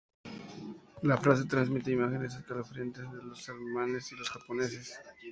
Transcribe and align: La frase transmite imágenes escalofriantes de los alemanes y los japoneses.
La 1.03 1.15
frase 1.17 1.45
transmite 1.45 1.91
imágenes 1.91 2.33
escalofriantes 2.33 3.03
de 3.11 3.21
los 3.21 3.47
alemanes 3.49 4.11
y 4.11 4.15
los 4.15 4.31
japoneses. 4.31 4.99